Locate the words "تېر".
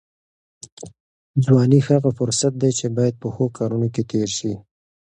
4.11-4.29